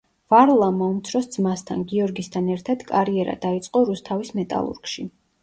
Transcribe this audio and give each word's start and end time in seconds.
ვარლამმა 0.33 0.85
უმცროს 0.93 1.27
ძმასთან, 1.35 1.83
გიორგისთან 1.91 2.49
ერთად 2.55 2.83
კარიერა 2.93 3.37
დაიწყო 3.45 3.85
რუსთავის 3.93 4.35
„მეტალურგში“. 4.43 5.09